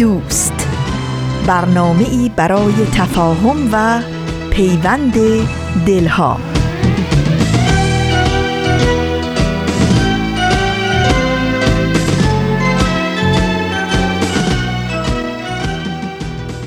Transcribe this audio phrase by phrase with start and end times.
[0.00, 0.68] دوست.
[1.46, 4.02] برنامه ای برای تفاهم و
[4.50, 5.14] پیوند
[5.86, 6.40] دلها.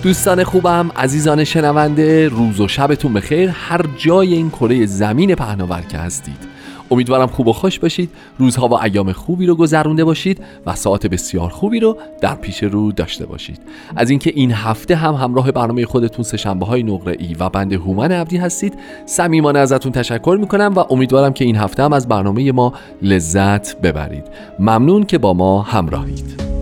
[0.03, 3.49] دوستان خوبم عزیزان شنونده روز و شبتون بخیر.
[3.49, 6.52] هر جای این کره زمین پهناور که هستید.
[6.93, 8.09] امیدوارم خوب و خوش باشید.
[8.37, 12.91] روزها و ایام خوبی رو گذرونده باشید و ساعت بسیار خوبی رو در پیش رو
[12.91, 13.59] داشته باشید.
[13.95, 18.11] از اینکه این هفته هم همراه برنامه خودتون سهشنبه های نقره ای و بند هومن
[18.11, 18.73] عبدی هستید
[19.05, 24.25] صمیمانه ازتون تشکر می‌کنم و امیدوارم که این هفته هم از برنامه ما لذت ببرید.
[24.59, 26.52] ممنون که با ما همراهید.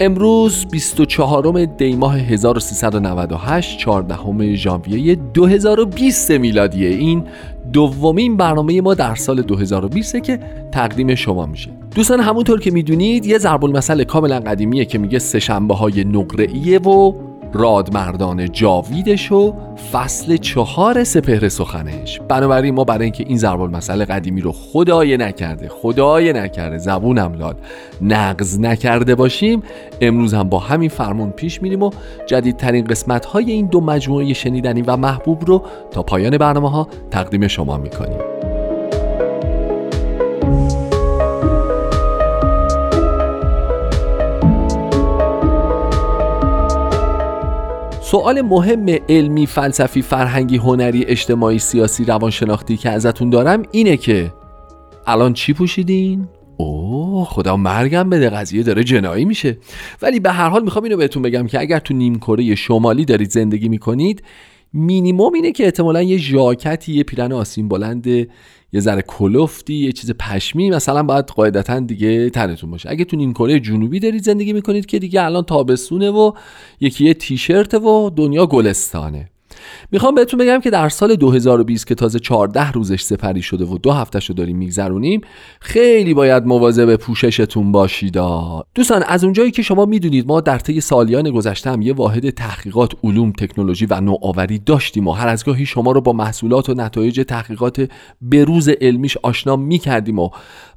[0.00, 6.88] امروز 24 دی ماه 1398 14 ژانویه 2020 میلادیه.
[6.88, 7.24] این
[7.72, 10.40] دومین برنامه ما در سال 2020 که
[10.72, 11.70] تقدیم شما میشه.
[11.94, 16.78] دوستان همونطور که می‌دونید یه ضرب المثل کاملا قدیمیه که میگه سه شنبه های نقره
[16.78, 17.12] و
[17.56, 19.54] رادمردان جاویدش و
[19.92, 22.20] فصل چهار سپهر سخنش.
[22.28, 27.54] بنابراین ما برای اینکه این ضرب المثل قدیمی رو خدای نکرده خدای نکرده زبونم لال
[28.02, 29.62] نقض نکرده باشیم
[30.00, 31.90] امروز هم با همین فرمون پیش میریم و
[32.26, 37.48] جدیدترین قسمت های این دو مجموعه شنیدنی و محبوب رو تا پایان برنامه ها تقدیم
[37.48, 38.35] شما می‌کنیم.
[48.10, 54.32] سوال مهم علمی فلسفی فرهنگی هنری اجتماعی سیاسی روانشناختی که ازتون دارم اینه که
[55.06, 59.58] الان چی پوشیدین؟ اوه خدا مرگم بده قضیه داره جنایی میشه
[60.02, 63.30] ولی به هر حال می‌خوام اینو بهتون بگم که اگر تو نیم کره شمالی دارید
[63.30, 64.22] زندگی می‌کنید
[64.72, 68.28] مینیموم اینه که احتمالا یه ژاکتی یه پیرن آسین بلند
[68.76, 72.90] یه ذره کلفتی یه چیز پشمی مثلا باید قاعدتا دیگه تنتون باشه.
[72.90, 76.32] اگه تو این کره جنوبی دارید زندگی می‌کنید که دیگه الان تابستونه و
[76.80, 79.30] یکی یه تیشرت و دنیا گلستانه.
[79.90, 83.92] می‌خوام بهتون بگم که در سال 2020 که تازه 14 روزش سپری شده و دو
[83.92, 85.20] هفتهشو داریم میگذرونیم
[85.60, 88.16] خیلی باید مواظب پوششتون باشید
[88.74, 92.92] دوستان از اونجایی که شما می‌دونید ما در طی سالیان گذشته هم یه واحد تحقیقات
[93.04, 97.20] علوم تکنولوژی و نوآوری داشتیم و هر از گاهی شما رو با محصولات و نتایج
[97.28, 97.88] تحقیقات
[98.20, 100.30] بروز علمیش آشنا می‌کردیم و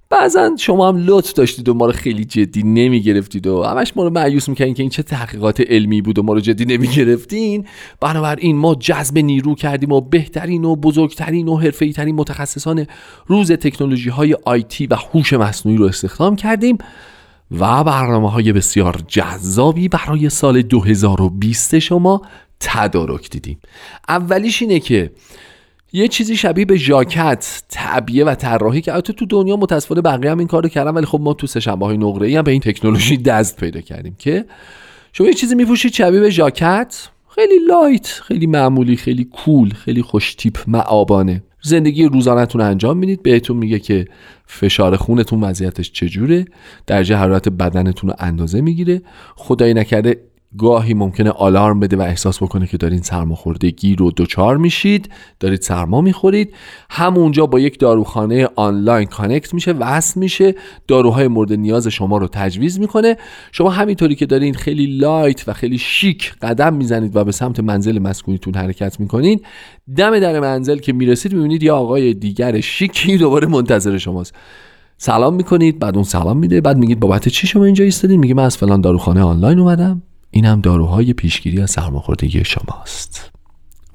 [0.10, 4.04] بعضا شما هم لطف داشتید و ما رو خیلی جدی نمی گرفتید و همش ما
[4.04, 7.66] رو معیوس می‌کنین که این چه تحقیقات علمی بود و ما رو جدی نمی گرفتین
[8.02, 12.88] بنابراین ما جذب نیرو کردیم و بهترین و بزرگترین و حرفه‌ای ترین متخصصان
[13.28, 16.78] روز تکنولوژی های IT و هوش مصنوعی رو استخدام کردیم
[17.52, 22.22] و برنامه های بسیار جذابی برای سال 2020 شما
[22.60, 23.60] تدارک دیدیم.
[24.10, 25.12] اولیش اینه که
[25.94, 30.40] یه چیزی شبیه به ژاکت تعبیه و طراحی که البته تو دنیا متاسفانه بقیه هم
[30.40, 32.62] این کارو کردن ولی خب ما تو سه شنبه های نقره ای هم به این
[32.62, 34.46] تکنولوژی دست پیدا کردیم که
[35.14, 40.36] شما یه چیزی میپوشید شبیه به ژاکت خیلی light خیلی معمولی خیلی cool خیلی خوش
[40.36, 41.44] تیپ مآبانه.
[41.62, 44.08] زندگی روزانهتون انجام می‌دید بهتون میگه که
[44.46, 46.46] فشار خونتون وضعیتش چجوره
[46.88, 49.02] درجه حرارت بدنتون رو اندازه می‌گیره.
[49.36, 50.18] خدایی نکرده
[50.58, 56.02] گاهی ممکنه آلارم بده و احساس بکنه که دارین سرماخوردگی رو دچار میشید دارید سرما
[56.02, 56.54] می‌خورید.
[56.90, 60.56] همونجا با یک داروخانه آنلاین connect میشه وصل میشه
[60.88, 63.18] داروهای مورد نیاز شما رو تجویز می‌کنه.
[63.52, 68.00] شما همینطوری که دارین خیلی light و خیلی شیک قدم می‌زنید و به سمت منزل
[68.00, 69.46] مسکونیتون حرکت می‌کنید
[69.98, 74.36] دم در منزل که می‌رسید می‌بینید یا آقای دیگر شیکی دوباره منتظر شماست.
[74.98, 78.44] سلام می‌کنید بعد اون سلام میده بعد میگید بابت چی شما اینجا ایستادین؟ میگه من
[78.44, 80.02] از فلان داروخانه آنلاین اومدم.
[80.32, 83.32] این هم داروهای پیشگیری از سرماخوردگی شماست.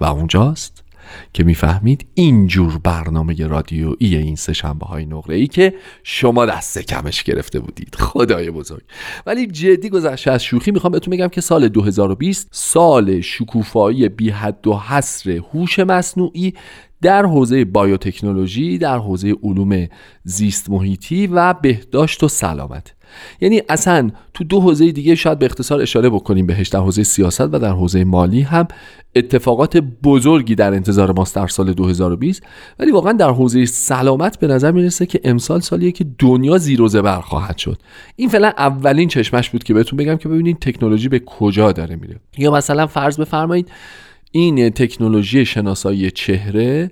[0.00, 0.84] و اونجاست
[1.32, 7.22] که می‌فهمید اینجور برنامه رادیویی این سه شنبه های نقره ای که شما دست کمش
[7.22, 7.94] گرفته بودید.
[7.94, 8.82] خدای بزرگ.
[9.26, 14.66] ولی جدی گذشته از شوخی می‌خوام بهتون بگم که سال 2020 سال شکوفایی بی حد
[14.66, 16.54] و حصر هوش مصنوعی
[17.02, 19.86] در حوزه بایوتکنولوژی در حوزه علوم
[20.24, 22.94] زیست محیطی و بهداشت و سلامت.
[23.40, 27.40] یعنی اصلا تو دو حوزه دیگه شاید به اختصار اشاره بکنیم بهش در حوزه سیاست
[27.40, 28.68] و در حوزه مالی هم
[29.16, 32.42] اتفاقات بزرگی در انتظار ماست در سال 2020
[32.78, 36.88] ولی واقعا در حوزه سلامت به نظر می‌رسه که امسال سالیه که دنیا زیر و
[36.88, 37.78] زبر خواهد شد.
[38.16, 42.16] این فعلا اولین چشمش بود که بهتون بگم که ببینید تکنولوژی به کجا داره میره.
[42.38, 43.68] یا مثلا فرض بفرمایید
[44.30, 46.90] این تکنولوژی شناسایی چهره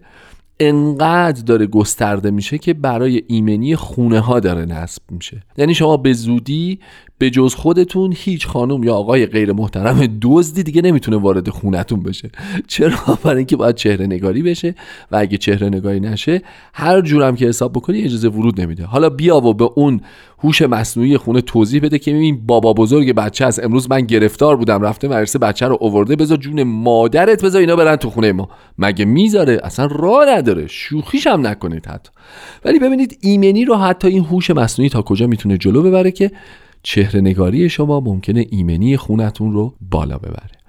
[0.60, 5.42] انقدر داره گسترده میشه که برای ایمنی خونه ها داره نصب میشه.
[5.56, 6.78] یعنی شما به زودی
[7.22, 12.30] به جز خودتون هیچ خانم یا آقای غیر محترم دزدی دیگه نمی‌تونه وارد خونتون بشه.
[12.66, 14.74] چرا؟ برای اینکه باید چهره نگاری بشه
[15.12, 16.42] و اگه چهره نگاری نشه
[16.74, 18.84] هر جورم که حساب بکنی اجازه ورود نمیده.
[18.84, 20.00] حالا بیا و به اون
[20.38, 24.82] هوش مصنوعی خونه توضیح بده که این بابا بزرگ بچه از امروز من گرفتار بودم
[24.82, 26.16] رفته مدرسه بچه رو اوورده.
[26.16, 28.48] بذار جون مادرت بذار اینا برن تو خونه ما.
[28.78, 30.66] مگه می‌ذاره؟ اصلا راه نداره.
[30.66, 32.10] شوخیش هم نکنید حتی.
[32.64, 36.30] ولی ببینید ایمنی رو حتی این هوش مصنوعی تا کجا می‌تونه جلو ببره که
[36.82, 40.62] چهره نگاری شما ممکنه ایمنی خونتون رو بالا ببره.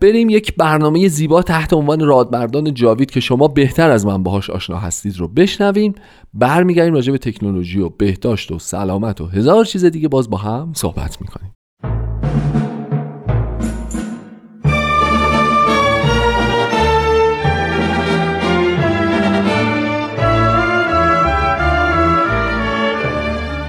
[0.00, 4.76] بریم یک برنامه زیبا تحت عنوان رادمردان جاوید که شما بهتر از من باهاش آشنا
[4.76, 5.94] هستید رو بشنویم.
[6.34, 10.72] برمیگردیم راجع به تکنولوژی و بهداشت و سلامت و هزار چیز دیگه باز با هم
[10.74, 11.55] صحبت می‌کنیم.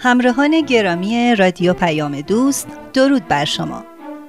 [0.00, 3.84] همراهان گرامی رادیو پیام دوست درود بر شما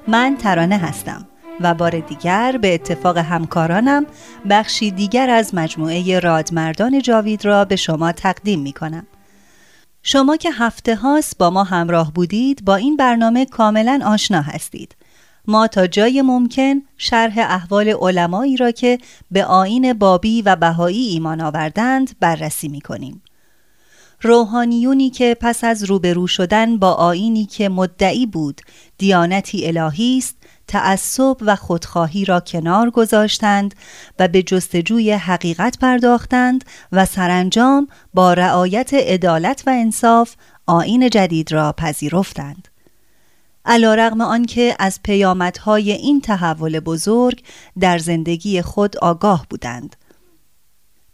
[0.08, 1.28] من ترانه هستم
[1.62, 4.06] و بار دیگر به اتفاق همکارانم
[4.50, 9.08] بخشی دیگر از مجموعه رادمردان جاوید را به شما تقدیم می کنم.
[10.04, 14.96] شما که هفته هاست با ما همراه بودید با این برنامه کاملا آشنا هستید.
[15.48, 18.98] ما تا جای ممکن شرح احوال علمایی را که
[19.32, 23.22] به آین بابی و بهایی ایمان آوردند بررسی می کنیم.
[24.22, 28.62] روحانیونی که پس از روبرو شدن با آینی که مدعی بود
[28.98, 30.36] دیانتی الهی است
[30.68, 33.76] تعصب و خودخواهی را کنار گذاشتند
[34.20, 40.36] و به جستجوی حقیقت پرداختند و سرانجام با رعایت عدالت و انصاف
[40.68, 42.68] آین جدید را پذیرفتند.
[43.66, 47.44] علا رغم آنکه از پیامدهای این تحول بزرگ
[47.80, 49.96] در زندگی خود آگاه بودند.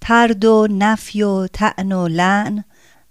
[0.01, 2.63] ترد و نفی و تعن و لعن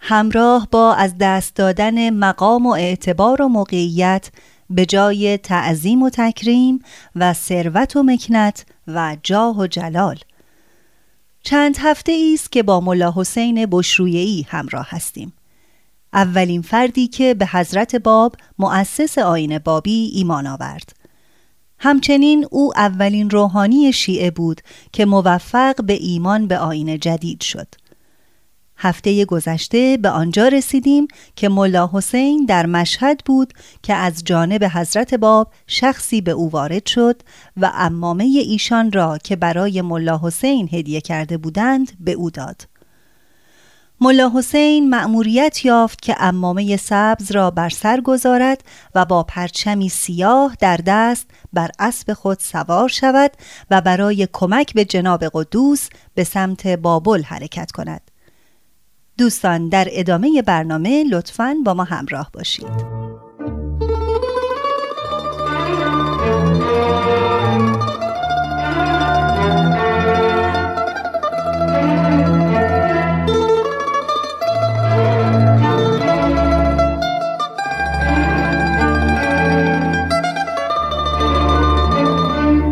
[0.07, 4.31] همراه با از دست دادن مقام و اعتبار و موقعیت
[4.71, 6.79] به جای تعظیم و تکریم
[7.17, 10.19] و ثروت و مکنت و جاه و جلال.
[11.43, 15.33] چند هفته است که با ملا حسین بشرویهی همراه هستیم.
[16.13, 20.97] اولین فردی که به حضرت باب مؤسس آین بابی ایمان آورد.
[21.79, 24.61] همچنین او اولین روحانی شیعه بود
[24.93, 27.84] که موفق به ایمان به آین جدید شد.
[28.77, 33.53] هفته گذشته به آنجا رسیدیم که ملا حسین در مشهد بود
[33.83, 37.23] که از جانب حضرت باب شخصی به او وارد شد
[37.57, 42.75] و امامه ایشان را که برای ملا حسین هدیه کرده بودند به او داد.
[44.01, 48.65] ملا حسین مأموریت یافت که امامه سبز را بر سر گذارد
[48.95, 53.31] و با پرچمی سیاه در دست بر اسب خود سوار شود
[53.71, 58.14] و برای کمک به جناب قدوس به سمت بابل حرکت کند.
[59.19, 63.05] دوستان در ادامه برنامه لطفاً با ما همراه باشید.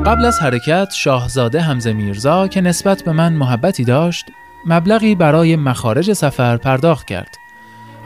[0.07, 4.27] قبل از حرکت شاهزاده حمزه میرزا که نسبت به من محبتی داشت
[4.67, 7.37] مبلغی برای مخارج سفر پرداخت کرد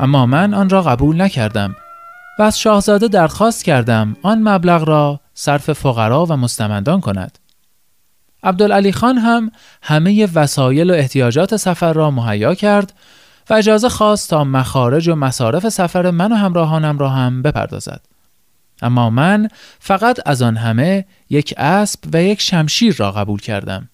[0.00, 1.76] اما من آن را قبول نکردم
[2.38, 7.38] و از شاهزاده درخواست کردم آن مبلغ را صرف فقرا و مستمندان کند
[8.42, 9.50] عبدالعلی خان هم
[9.82, 12.92] همه وسایل و احتیاجات سفر را مهیا کرد
[13.50, 18.00] و اجازه خواست تا مخارج و مصارف سفر من و همراهانم را هم بپردازد.
[18.82, 19.48] اما من
[19.80, 23.88] فقط از آن همه یک اسب و یک شمشیر را قبول کردم.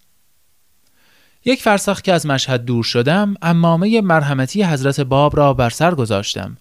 [1.45, 6.57] یک فرسخ که از مشهد دور شدم امامه مرحمتی حضرت باب را بر سر گذاشتم.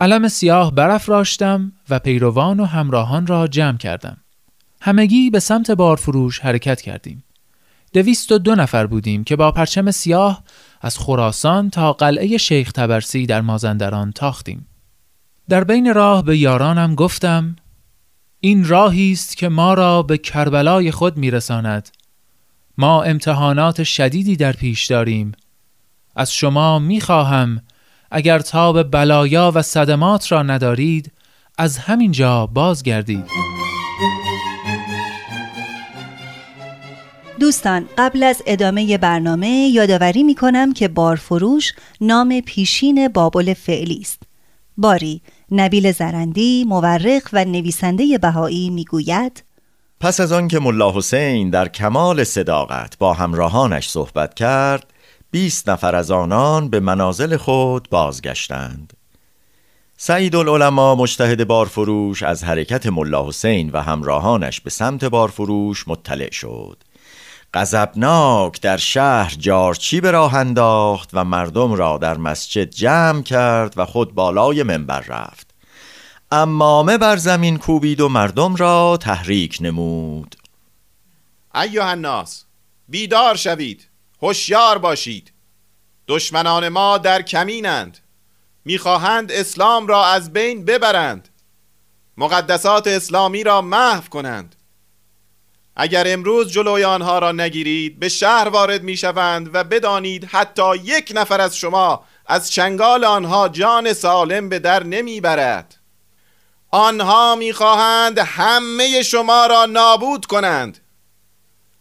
[0.00, 4.16] علم سیاه برافراشتم و پیروان و همراهان را جمع کردم.
[4.80, 7.24] همگی به سمت بارفروش حرکت کردیم.
[7.92, 10.42] دویست و دو نفر بودیم که با پرچم سیاه
[10.80, 14.66] از خراسان تا قلعه شیخ تبرسی در مازندران تاختیم.
[15.48, 17.56] در بین راه به یارانم گفتم
[18.40, 21.88] این راهی است که ما را به کربلای خود میرساند.
[22.78, 25.32] ما امتحانات شدیدی در پیش داریم.
[26.16, 27.62] از شما می‌خواهم
[28.10, 31.12] اگر تاب بلایا و صدمات را ندارید
[31.58, 33.24] از همین جا بازگردید.
[37.40, 44.22] دوستان قبل از ادامه برنامه یادآوری می کنم که بارفروش نام پیشین بابل فعلی است.
[44.76, 49.44] باری نبیل زرندی مورخ و نویسنده بهایی می‌گوید
[50.02, 54.92] پس از آن که ملا حسین در کمال صداقت با همراهانش صحبت کرد
[55.30, 58.92] بیست نفر از آنان به منازل خود بازگشتند.
[59.96, 66.76] سعید العلماء مجتهد بارفروش از حرکت ملا حسین و همراهانش به سمت بارفروش مطلع شد.
[67.54, 73.86] غضبناک در شهر جارچی به راه انداخت و مردم را در مسجد جمع کرد و
[73.86, 75.51] خود بالای منبر رفت.
[76.34, 80.36] امامه بر زمین کوبید و مردم را تحریک نمود.
[81.54, 82.44] ایها الناس
[82.88, 83.88] بیدار شوید
[84.22, 85.32] هوشیار باشید.
[86.08, 87.98] دشمنان ما در کمینند.
[88.64, 91.28] می‌خواهند اسلام را از بین ببرند.
[92.16, 94.56] مقدسات اسلامی را محو کنند.
[95.76, 101.12] اگر امروز جلوی آنها را نگیرید به شهر وارد می شوند و بدانید حتی یک
[101.14, 105.81] نفر از شما از چنگال آنها جان سالم به در نمی برد
[106.74, 110.78] آنها می‌خواهند همه شما را نابود کنند.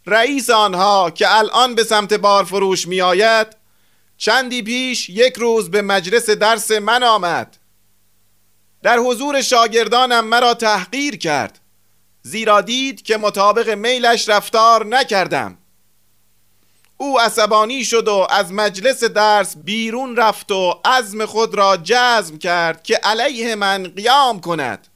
[0.06, 3.48] رئیس آنها که الان به سمت بارفروش می آید
[4.18, 7.58] چندی پیش یک روز به مجلس درس من آمد.
[8.84, 11.60] در حضور شاگردانم مرا تحقیر کرد
[12.22, 15.58] زیرا دید که مطابق میلش رفتار نکردم.
[17.02, 22.84] او عصبانی شد و از مجلس درس بیرون رفت و عزم خود را جزم کرد
[22.84, 24.88] که علیه من قیام کند.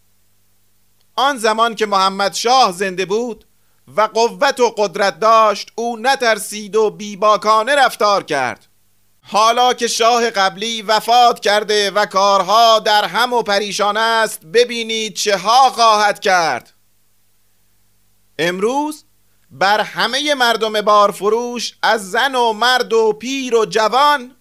[1.15, 3.45] آن زمان که محمد شاه زنده بود
[3.97, 8.67] و قوت و قدرت داشت او نترسید و بیباکانه رفتار کرد.
[9.21, 15.37] حالا که شاه قبلی وفات کرده و کارها در هم و پریشان است ببینید چه
[15.37, 16.73] ها خواهد کرد.
[18.39, 19.05] امروز
[19.51, 24.35] بر همه مردم بارفروش از زن و مرد و پیر و جوان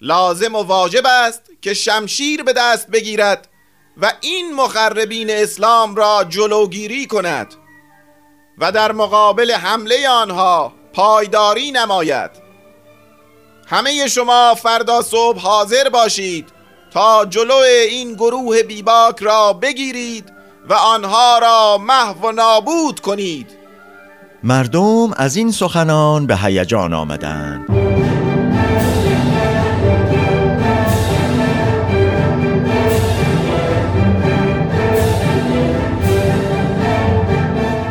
[0.00, 3.48] لازم و واجب است که شمشیر به دست بگیرد
[3.96, 7.54] و این مخربین اسلام را جلوگیری کند
[8.58, 12.30] و در مقابل حمله آنها پایداری نماید.
[13.66, 16.48] همه شما فردا صبح حاضر باشید
[16.90, 20.32] تا جلو این گروه بیباک را بگیرید
[20.68, 23.57] و آنها را محو و نابود کنید.
[24.42, 27.64] مردم از این سخنان به هیجان آمدند.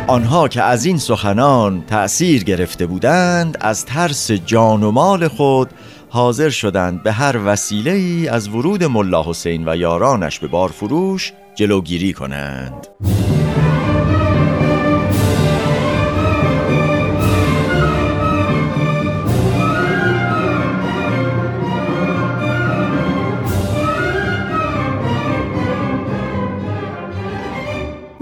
[0.06, 5.70] آنها که از این سخنان تأثیر گرفته بودند از ترس جان و مال خود
[6.08, 12.12] حاضر شدند به هر وسیله ای از ورود ملا حسین و یارانش به بارفروش جلوگیری
[12.12, 12.88] کنند.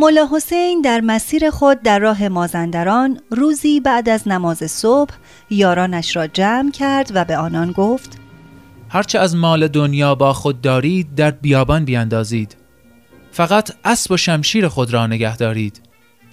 [0.07, 5.15] ملا حسین در مسیر خود در راه مازندران روزی بعد از نماز صبح
[5.51, 8.19] یارانش را جمع کرد و به آنان گفت
[8.89, 12.57] هرچه از مال دنیا با خود دارید در بیابان بیاندازید
[13.31, 15.81] فقط اسب و شمشیر خود را نگه دارید.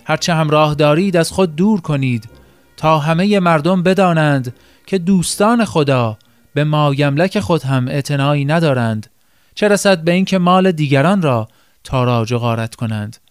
[0.06, 2.30] هرچه همراه دارید از خود دور کنید
[2.78, 6.18] تا همه مردم بدانند که دوستان خدا
[6.54, 9.08] به ما یملک خود هم اعتنایی ندارند
[9.56, 11.48] چه رسد به اینکه مال دیگران را
[11.84, 13.23] تاراج و غارت کنند.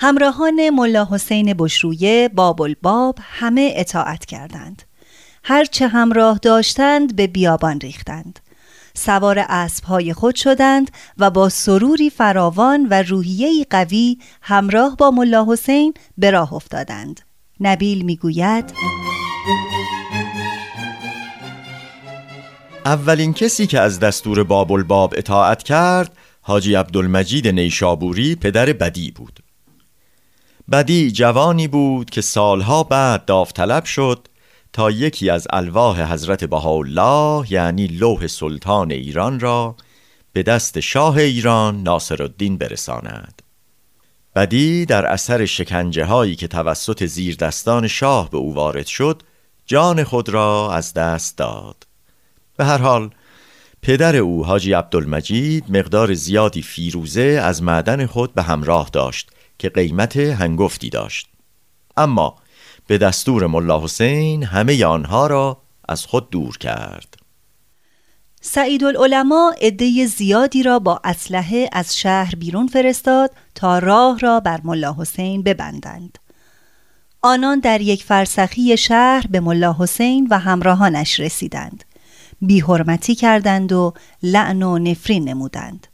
[0.00, 4.82] همراهان ملا حسین بشرویه باب باب همه اطاعت کردند.
[5.44, 8.38] هرچه همراه داشتند به بیابان ریختند.
[8.94, 15.94] سوار اسبهای خود شدند و با سروری فراوان و روحیه‌ای قوی همراه با ملا حسین
[16.18, 17.20] به راه افتادند.
[17.60, 18.64] نبیل می‌گوید
[22.84, 29.47] اولین کسی که از دستور باب الباب اطاعت کرد حاجی عبدالمجید نیشابوری پدر بدی بود.
[30.72, 34.28] بدی جوانی بود که سالها بعد داوطلب شد
[34.72, 39.76] تا یکی از الواح حضرت بهاءالله یعنی لوح سلطان ایران را
[40.32, 43.42] به دست شاه ایران ناصر الدین برساند.
[44.36, 49.22] بدی در اثر شکنجه هایی که توسط زیردستان شاه به او وارد شد
[49.66, 51.86] جان خود را از دست داد.
[52.56, 53.10] به هر حال
[53.82, 59.30] پدر او حاجی عبدالمجید مقدار زیادی فیروزه از معدن خود به همراه داشت.
[59.58, 61.28] که قیمت هنگفتی داشت.
[61.96, 62.36] اما
[62.86, 67.14] به دستور ملا حسین همه آنها را از خود دور کرد.
[68.40, 74.60] سعید العلماء عده زیادی را با اسلحه از شهر بیرون فرستاد تا راه را بر
[74.64, 76.18] ملا حسین ببندند.
[77.22, 81.84] آنان در یک فرسخی شهر به ملا حسین و همراهانش رسیدند.
[82.40, 85.86] بیحرمتی کردند و لعن و نفرین نمودند.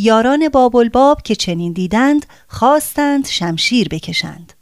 [0.00, 0.48] یاران
[0.92, 4.52] باب که چنین دیدند خواستند شمشیر بکشند.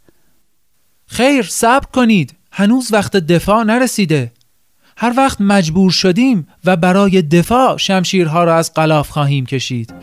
[1.06, 2.34] خیر صبر کنید.
[2.52, 4.32] هنوز وقت دفاع نرسیده.
[4.96, 9.94] هر وقت مجبور شدیم و برای دفاع شمشیرها را از قلاف خواهیم کشید.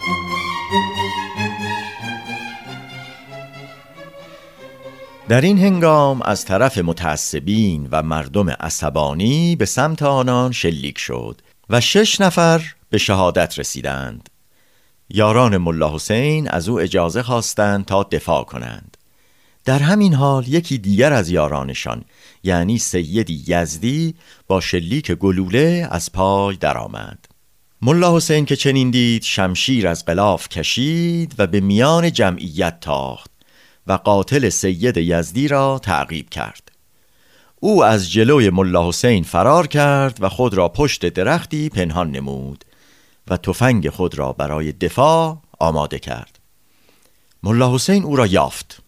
[5.29, 11.81] در این هنگام از طرف متعصبین و مردم عصبانی به سمت آنان شلیک شد و
[11.81, 14.29] شش نفر به شهادت رسیدند.
[15.15, 18.97] یاران ملا حسین از او اجازه خواستند تا دفاع کنند.
[19.65, 22.03] در همین حال یکی دیگر از یارانشان
[22.43, 24.15] یعنی سیدی یزدی
[24.47, 27.25] با شلیک گلوله از پای درآمد.
[27.81, 33.31] ملا حسین که چنین دید شمشیر از قلاف کشید و به میان جمعیت تاخت
[33.87, 36.71] و قاتل سید یزدی را تعقیب کرد.
[37.59, 42.65] او از جلوی ملا حسین فرار کرد و خود را پشت درختی پنهان نمود.
[43.27, 46.39] و تفنگ خود را برای دفاع آماده کرد.
[47.43, 48.83] ملا حسین او را یافت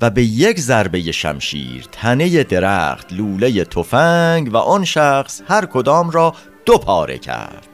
[0.00, 6.34] و به یک ضربه شمشیر تنه درخت لوله تفنگ و آن شخص هر کدام را
[6.66, 7.68] دو پاره کرد.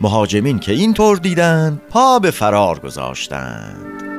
[0.00, 4.11] مهاجمین که اینطور دیدند پا به فرار گذاشتند.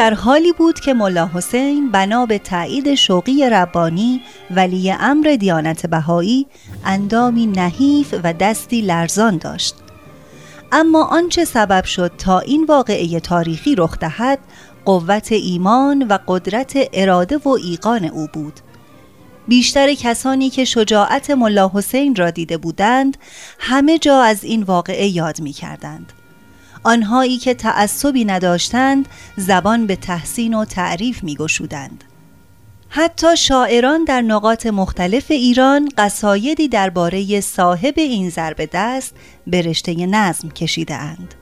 [0.00, 6.46] در حالی بود که ملا حسین بنا به تایید شوقی ربانی ولی امر دیانت بهایی
[6.84, 9.74] اندامی نحیف و دستی لرزان داشت
[10.72, 14.38] اما آنچه سبب شد تا این واقعه تاریخی رخ دهد
[14.84, 18.60] قوت ایمان و قدرت اراده و ایقان او بود
[19.48, 23.16] بیشتر کسانی که شجاعت ملا حسین را دیده بودند
[23.58, 26.12] همه جا از این واقعه یاد می کردند.
[26.82, 32.04] آنهایی که تعصبی نداشتند زبان به تحسین و تعریف می گشودند.
[32.88, 39.14] حتی شاعران در نقاط مختلف ایران قصایدی درباره صاحب این ضرب دست
[39.46, 41.34] به رشته نظم کشیده اند.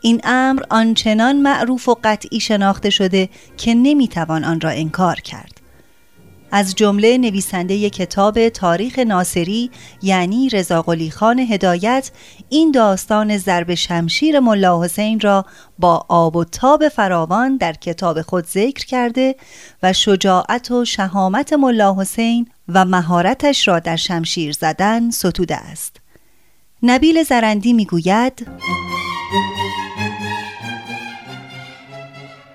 [0.00, 5.55] این امر آنچنان معروف و قطعی شناخته شده که نمی‌توان آن را انکار کرد.
[6.50, 9.70] از جمله نویسنده کتاب تاریخ ناصری
[10.02, 12.10] یعنی رضا خان هدایت
[12.48, 15.44] این داستان ضرب شمشیر ملا حسین را
[15.78, 19.36] با آب و تاب فراوان در کتاب خود ذکر کرده
[19.82, 25.96] و شجاعت و شهامت ملا حسین و مهارتش را در شمشیر زدن ستوده است.
[26.82, 28.46] نبیل زرندی می‌گوید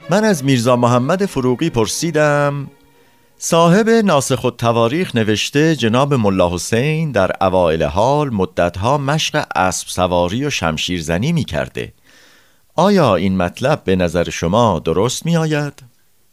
[0.09, 2.67] من از میرزا محمد فروغی پرسیدم
[3.43, 10.49] صاحب ناسخ التواریخ نوشته جناب ملا حسین در اوائل حال مدتها مشق اسب سواری و
[10.49, 11.93] شمشیرزنی می کرده
[12.75, 15.73] آیا این مطلب به نظر شما درست می آید؟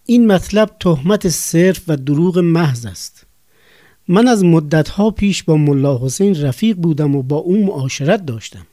[0.06, 3.26] این مطلب تهمت صرف و دروغ محض است.
[4.08, 8.66] من از مدتها پیش با ملا حسین رفیق بودم و با او معاشرت داشتم.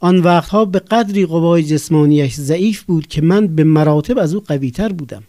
[0.00, 4.88] آن وقتها به قدری قوای جسمانیش ضعیف بود که من به مراتب از او قویتر
[4.88, 5.22] بودم.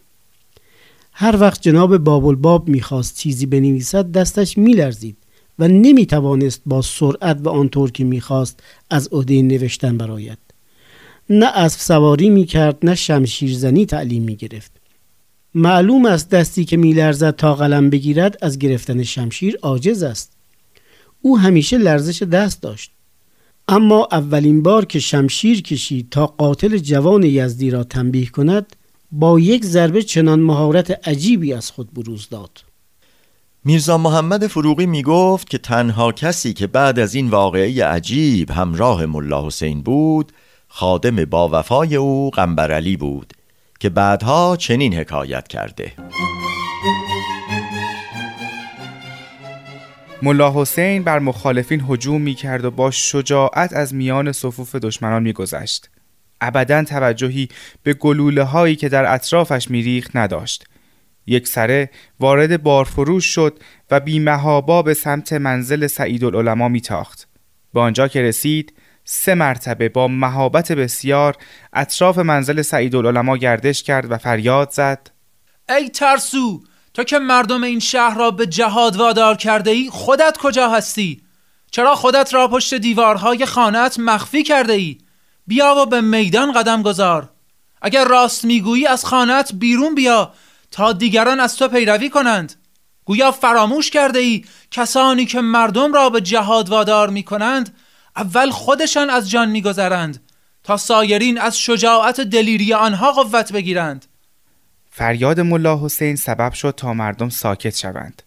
[1.20, 5.16] هر وقت جناب باب الباب می‌خواست چیزی بنویسد دستش میلرزید
[5.58, 10.38] و نمی‌توانست با سرعت و آنطور که می‌خواست از عهده نوشتن برایت
[11.30, 14.72] نه اسب سواری می کرد نه شمشیرزنی تعلیم می گرفت
[15.54, 20.32] معلوم است دستی که میلرزد تا قلم بگیرد از گرفتن شمشیر عاجز است.
[21.22, 22.90] او همیشه لرزش دست داشت.
[23.68, 28.76] اما اولین بار که شمشیر کشید تا قاتل جوان یزدی را تنبیه کند
[29.12, 32.64] با یک ضربه چنان مهارت عجیبی از خود بروز داد
[33.64, 39.06] میرزا محمد فروغی می گفت که تنها کسی که بعد از این واقعه عجیب همراه
[39.06, 40.32] ملا حسین بود
[40.68, 43.32] خادم با وفای او قنبر علی بود
[43.80, 45.92] که بعدها چنین حکایت کرده
[50.22, 55.32] ملا حسین بر مخالفین هجوم می کرد و با شجاعت از میان صفوف دشمنان می
[55.32, 55.90] گذشت.
[56.40, 57.48] ابدا توجهی
[57.82, 60.64] به گلوله هایی که در اطرافش میریخت نداشت.
[61.26, 63.58] یک سره وارد بارفروش شد
[63.90, 67.28] و بیمهابا به سمت منزل سعید العلماء میتاخت.
[67.74, 68.74] به آنجا که رسید
[69.04, 71.36] سه مرتبه با مهابت بسیار
[71.72, 75.10] اطراف منزل سعید العلماء گردش کرد و فریاد زد
[75.68, 76.62] ای ترسو
[76.94, 81.22] تو که مردم این شهر را به جهاد وادار کرده ای خودت کجا هستی؟
[81.70, 84.98] چرا خودت را پشت دیوارهای خانت مخفی کرده ای؟
[85.50, 87.30] بیا و به میدان قدم گذار.
[87.82, 90.32] اگر راست می‌گویی از خانت بیرون بیا
[90.70, 92.54] تا دیگران از تو پیروی کنند.
[93.04, 97.76] گویا فراموش کرده ای کسانی که مردم را به جهاد وادار می کنند
[98.16, 100.22] اول خودشان از جان میگذرند
[100.64, 104.06] تا سایرین از شجاعت دلیری آنها قوت بگیرند.
[104.90, 108.22] فریاد ملا حسین سبب شد تا مردم ساکت شوند.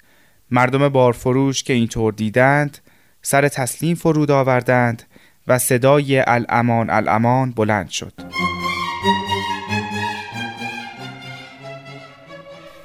[0.51, 2.77] مردم بارفروش که اینطور دیدند
[3.21, 5.03] سر تسلیم فرود آوردند
[5.47, 8.13] و صدای الامان الامان بلند شد.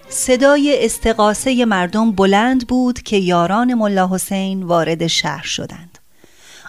[0.08, 5.98] صدای استقاسه مردم بلند بود که یاران ملا حسین وارد شهر شدند.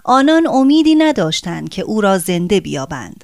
[0.03, 3.23] آنان امیدی نداشتند که او را زنده بیابند.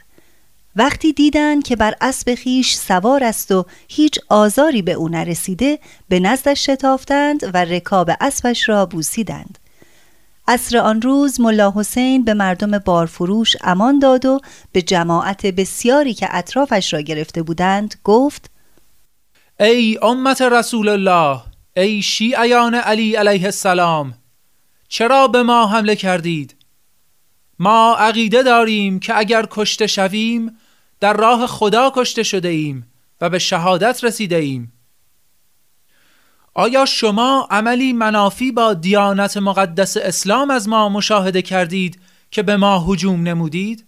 [0.75, 6.19] وقتی دیدند که بر اسب خیش سوار است و هیچ آزاری به او نرسیده به
[6.19, 9.57] نزدش شتافتند و رکاب اسبش را بوسیدند.
[10.47, 14.39] عصر آن روز ملا حسین به مردم بارفروش امان داد و
[14.71, 18.51] به جماعت بسیاری که اطرافش را گرفته بودند گفت
[19.59, 21.41] ای امت رسول الله
[21.77, 24.13] ای شیعیان علی علیه السلام
[24.87, 26.55] چرا به ما حمله کردید؟
[27.59, 30.57] ما عقیده داریم که اگر کشته شویم
[30.99, 32.87] در راه خدا کشته شده ایم
[33.21, 34.71] و به شهادت رسیده ایم.
[36.57, 41.99] آیا شما عملی منافی با دیانت مقدس اسلام از ما مشاهده کردید
[42.31, 43.85] که به ما هجوم نمودید؟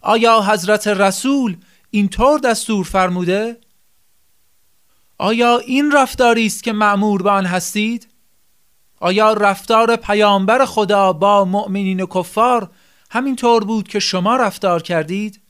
[0.00, 1.56] آیا حضرت رسول
[1.90, 3.56] اینطور دستور فرموده؟
[5.18, 8.08] آیا این رفتاری است که معمور به آن هستید؟
[9.00, 12.70] آیا رفتار پیامبر خدا با مؤمنین و کفار
[13.10, 15.40] همینطور بود که شما رفتار کردید؟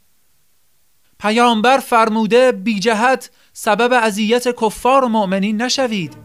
[1.19, 3.31] پیامبر فرموده بی جهت
[3.63, 6.17] سبب اذیت کفار و مؤمنین نشوید.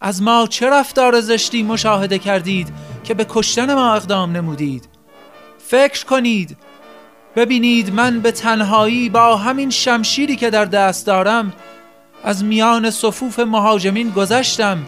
[0.00, 2.68] از ما چه رفتار زشتی مشاهده کردید
[3.04, 4.88] که به کشتن ما اقدام نمودید؟
[5.58, 6.56] فکر کنید.
[7.36, 11.52] ببینید من به تنهایی با همین شمشیری که در دست دارم
[12.24, 14.78] از میان صفوف مهاجمین گذشتم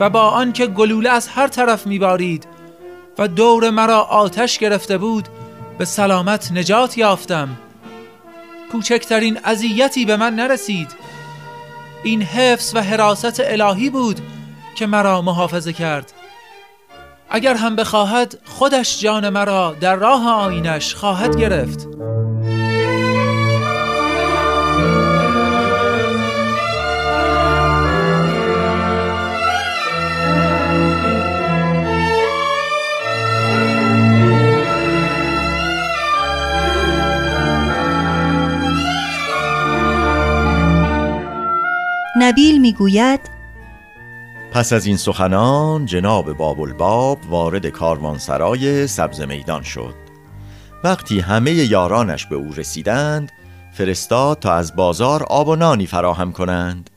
[0.00, 2.46] و با آنکه گلوله از هر طرف میبارید
[3.18, 5.28] و دور مرا آتش گرفته بود
[5.78, 7.48] به سلامت نجات یافتم.
[8.72, 10.88] کوچکترین اذیتی به من نرسید.
[12.02, 14.20] این حفظ و حراست الهی بود
[14.74, 16.12] که مرا محافظه کرد.
[17.30, 21.88] اگر هم بخواهد خودش جان مرا در راه آینش خواهد گرفت.
[42.18, 43.20] نبیل می‌گوید
[44.52, 49.94] پس از این سخنان جناب باب الباب وارد کاروانسرای سبز میدان شد.
[50.84, 53.32] وقتی همه یارانش به او رسیدند
[53.72, 56.90] فرستاد تا از بازار آب و نانی فراهم کنند.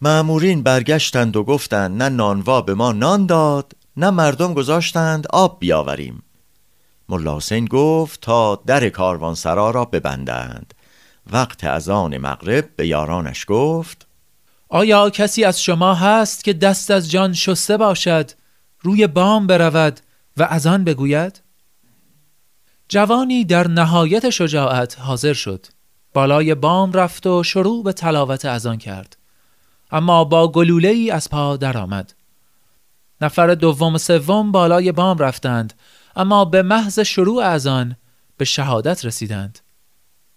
[0.00, 6.22] معمورین برگشتند و گفتند نه نانوا به ما نان داد نه مردم گذاشتند آب بیاوریم.
[7.08, 10.74] ملا حسین گفت تا در کاروانسرا را ببندند.
[11.32, 14.06] وقت از آن مغرب به یارانش گفت
[14.70, 18.30] آیا کسی از شما هست که دست از جان شسته باشد
[18.80, 20.00] روی بام برود
[20.36, 21.42] و از آن بگوید؟
[22.88, 25.66] جوانی در نهایت شجاعت حاضر شد
[26.14, 29.16] بالای بام رفت و شروع به تلاوت از آن کرد
[29.90, 32.14] اما با گلوله ای از پا درآمد.
[33.20, 35.72] نفر دوم و سوم بالای بام رفتند
[36.16, 37.96] اما به محض شروع از آن
[38.36, 39.58] به شهادت رسیدند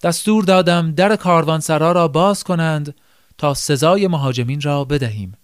[0.04, 2.96] دستور دادم در کاروانسرا را باز کنند
[3.38, 5.38] تا سزای مهاجمین را بدهیم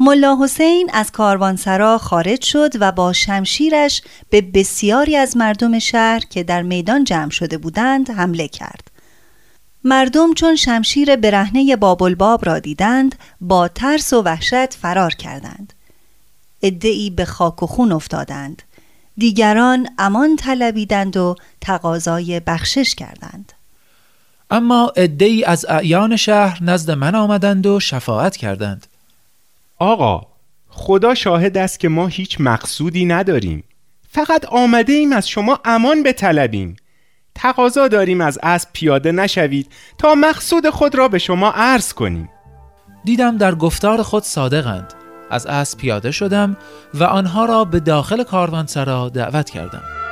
[0.00, 6.42] ملا حسین از کاروانسرا خارج شد و با شمشیرش به بسیاری از مردم شهر که
[6.42, 8.90] در میدان جمع شده بودند حمله کرد.
[9.84, 15.72] مردم چون شمشیر برهنه بابلباب را دیدند با ترس و وحشت فرار کردند.
[16.62, 18.62] ادعی به خاک و خون افتادند.
[19.16, 23.52] دیگران امان طلبیدند و تقاضای بخشش کردند.
[24.50, 28.86] اما ادعی از اعیان شهر نزد من آمدند و شفاعت کردند.
[29.78, 30.26] آقا
[30.68, 33.64] خدا شاهد است که ما هیچ مقصودی نداریم.
[34.08, 36.76] فقط آمده ایم از شما امان بطلبیم.
[37.34, 42.28] تقاضا داریم از اسب پیاده نشوید تا مقصود خود را به شما عرض کنیم.
[43.04, 44.94] دیدم در گفتار خود صادقند.
[45.30, 46.56] از اسب پیاده شدم
[46.94, 50.03] و آنها را به داخل کاروانسرا دعوت کردم.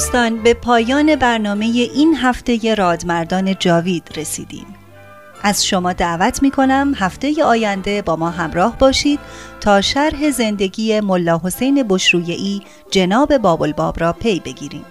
[0.00, 4.66] دوستان به پایان برنامه این هفته رادمردان جاوید رسیدیم.
[5.42, 9.20] از شما دعوت می کنم هفته آینده با ما همراه باشید
[9.60, 14.84] تا شرح زندگی ملا حسین بشرویی جناب باب را پی بگیریم.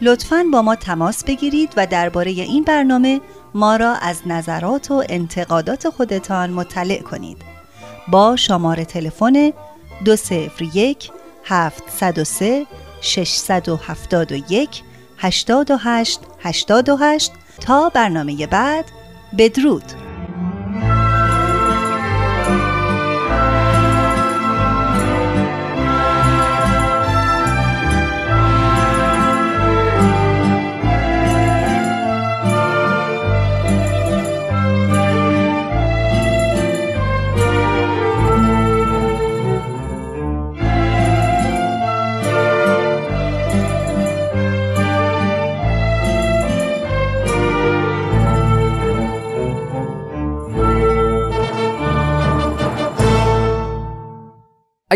[0.00, 3.20] لطفا با ما تماس بگیرید و درباره این برنامه
[3.54, 7.38] ما را از نظرات و انتقادات خودتان مطلع کنید.
[8.08, 9.52] با شماره تلفن
[10.04, 11.10] 201
[11.44, 12.66] 703
[13.06, 14.82] 671
[15.18, 18.84] 88 88 تا برنامه بعد
[19.38, 20.05] بدرود.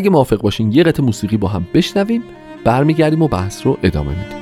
[0.00, 2.22] اگه موافق باشین یه قطع موسیقی با هم بشنویم
[2.64, 4.40] برمیگردیم و بحث رو ادامه میدیم.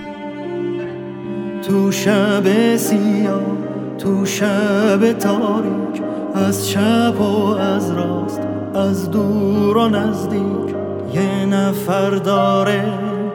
[1.63, 3.43] تو شب سیاه
[3.99, 6.03] تو شب تاریک
[6.35, 8.41] از شب و از راست
[8.75, 10.75] از دور و نزدیک.
[11.15, 12.85] یه نفر داره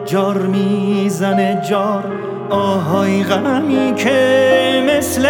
[0.04, 2.04] جار می‌زنه جار
[2.50, 5.22] آهای غمی که مثل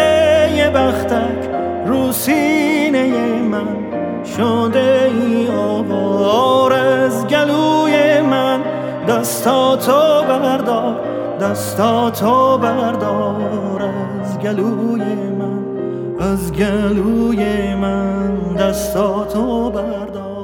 [0.56, 1.50] یه بختک
[1.86, 3.83] رو سینه من.
[4.24, 8.62] شده ای آوار از گلوی من.
[9.08, 11.00] دستاتو بردار
[11.40, 15.04] دستاتو بردار از گلوی
[15.38, 15.64] من.
[16.20, 20.34] از گلوی من دستاتو بردار.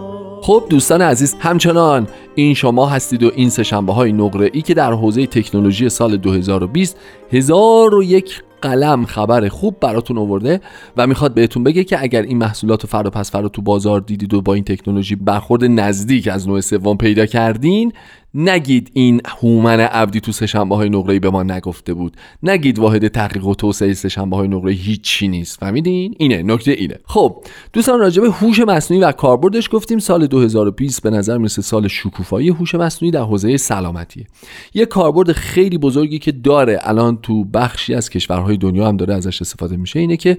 [0.43, 4.93] خب دوستان عزیز همچنان این شما هستید و این سشنبه های نقره ای که در
[4.93, 6.97] حوزه تکنولوژی سال 2020
[7.33, 10.61] هزار و یک قلم خبر خوب براتون آورده
[10.96, 14.42] و می‌خواد بهتون بگه که اگر این محصولات فردا پس فردا تو بازار دیدید و
[14.42, 17.92] با این تکنولوژی برخورد نزدیک از نوع سوم پیدا کردین
[18.35, 22.16] نگید این هومن عبدی تو سهشنبه های نقره به ما نگفته بود.
[22.43, 25.59] نگید واحد تحقیق و توسعه سهشنبه های نقره هیچی نیست.
[25.59, 26.99] فهمیدین؟ اینه نکته اینه.
[27.05, 27.37] خب
[27.73, 32.49] دوستان راجع به هوش مصنوعی و کاربردش گفتیم سال 2020 به نظر می‌رسه سال شکوفایی
[32.49, 34.27] هوش مصنوعی در حوزه سلامتیه.
[34.75, 39.43] یه کاربرد خیلی بزرگی که داره الان تو بخشی از کشورهای دنیا هم داره ازش
[39.43, 40.38] استفاده میشه اینه که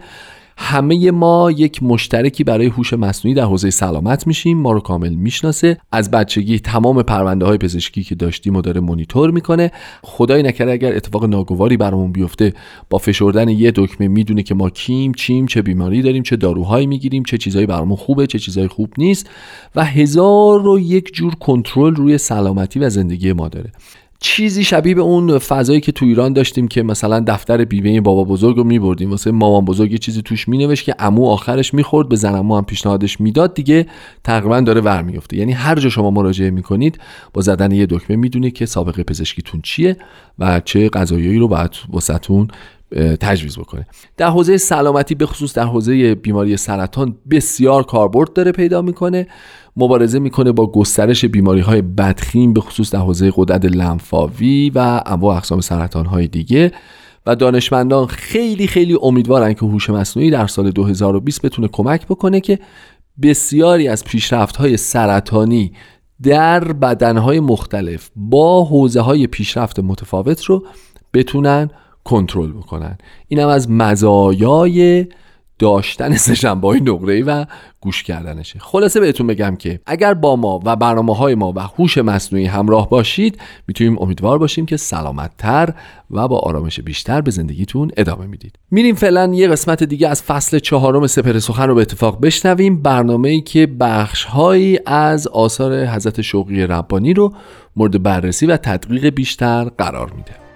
[0.63, 4.57] همه ما یک مشترکی برای هوش مصنوعی در حوزه سلامت میشیم.
[4.57, 5.77] ما رو کامل می‌شناسه.
[5.91, 9.71] از بچگی تمام پرونده های پزشکی که داشتیم و داره مونیتور می‌کنه.
[10.03, 12.53] خدای نکرده اگر اتفاق ناگواری برامون بیفته
[12.89, 17.23] با فشردن یه دکمه می‌دونه که ما کیم چیم چه بیماری داریم چه داروهایی می‌گیریم
[17.23, 19.29] چه چیزایی برامون خوبه چه چیزایی خوب نیست.
[19.75, 23.71] و هزار و یک جور کنترل روی سلامتی و زندگی ما داره.
[24.23, 28.57] چیزی شبیه به اون فضایی که تو ایران داشتیم که مثلا دفتر بیمه بابا بزرگ
[28.57, 29.11] رو میبردیم.
[29.11, 33.21] واسه مامان بزرگ یه چیزی توش مینوشت که عمو آخرش می‌خورد به زنمو هم پیشنهادش
[33.21, 33.53] می‌داد.
[33.53, 33.85] دیگه
[34.23, 36.99] تقریبا داره ور میفته یعنی هر جا شما مراجعه می‌کنید
[37.33, 39.97] با زدن یه دکمه می‌دونه که سابقه پزشکیتون چیه
[40.39, 42.47] و چه غذایایی رو باید واسهتون
[43.19, 43.87] تجویز بکنه.
[44.17, 49.27] در حوزه سلامتی به خصوص در حوزه بیماری سرطان بسیار کاربرد داره پیدا می‌کنه.
[49.77, 55.37] مبارزه می‌کنه با گسترش بیماری های بدخیم به خصوص در حوزه قدرت لنفاوی و انواع
[55.37, 56.71] اقسام سرطان های دیگه.
[57.25, 62.59] و دانشمندان خیلی خیلی امیدوارن که هوش مصنوعی در سال 2020 بتونه کمک بکنه که
[63.21, 65.73] بسیاری از پیشرفت های سرطانی
[66.23, 70.65] در بدنهای مختلف با حوزه های پیشرفت متفاوت رو
[71.13, 71.69] بتونن
[72.03, 72.97] کنترل بکنن.
[73.27, 75.07] اینم از مزایای
[75.59, 77.45] داشتن سهشنبه های نقره و
[77.81, 78.59] گوش کردنشه.
[78.59, 82.89] خلاصه بهتون بگم که اگر با ما و برنامه های ما و هوش مصنوعی همراه
[82.89, 85.73] باشید می‌تونیم امیدوار باشیم که سلامتتر
[86.11, 88.55] و با آرامش بیشتر به زندگیتون ادامه می‌دید.
[88.71, 92.81] میریم فعلا یه قسمت دیگه از فصل چهارم سپر سخن رو به اتفاق بشنویم.
[92.81, 97.33] برنامه ای که بخش هایی از آثار حضرت شوقی ربانی رو
[97.75, 100.50] مورد بررسی و تدقیق بیشتر قرار میده.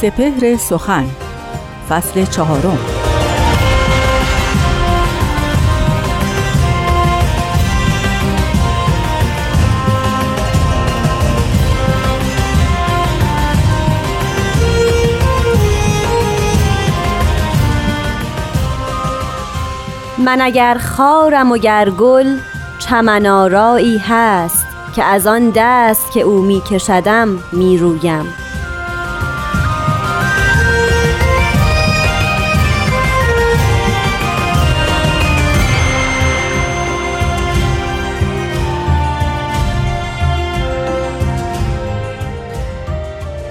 [0.00, 1.06] سپهر سخن
[1.88, 2.78] فصل چهارم.
[20.18, 22.36] من اگر خارم و گر گل
[23.98, 28.45] هست که از آن دست که او می کشدم می رویم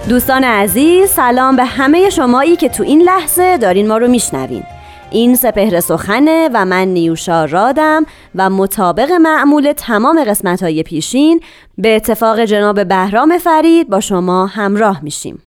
[0.10, 4.64] دوستان عزیز سلام به همه شمایی که تو این لحظه دارین ما رو میشنوین.
[5.12, 11.40] این سپهر سخنه و من نیوشا رادم و مطابق معمول تمام قسمت های پیشین
[11.78, 15.44] به اتفاق جناب بهرام فرید با شما همراه میشیم.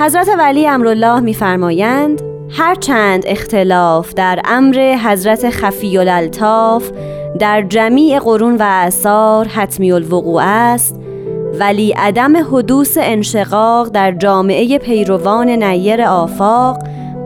[0.00, 6.90] حضرت ولی امرالله میفرمایند هرچند اختلاف در امر حضرت خفی الالطاف
[7.38, 11.00] در جمیع قرون و اثار حتمی الوقوع است
[11.60, 16.82] ولی عدم حدوث انشقاق در جامعه پیروان نیر آفاق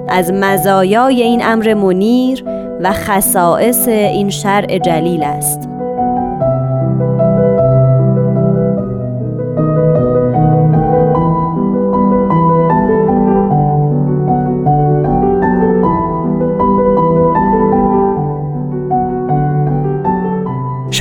[0.08, 2.44] از مزایای این امر منیر
[2.80, 5.71] و خصائص این شرع جلیل است.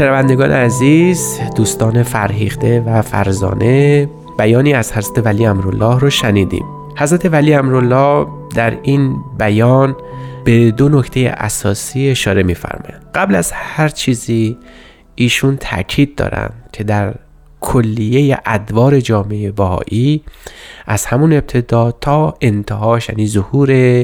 [0.01, 6.65] شنوندگان عزیز دوستان فرهیخته و فرزانه بیانی از حضرت ولی امرالله رو شنیدیم.
[6.97, 9.95] حضرت ولی امرالله در این بیان
[10.43, 14.57] به دو نکته اساسی اشاره میفرمایند قبل از هر چیزی
[15.15, 17.13] ایشون تاکید دارند که در
[17.59, 20.23] کلیه ادوار جامعه باهایی
[20.85, 24.03] از همون ابتدا تا انتهاش یعنی ظهور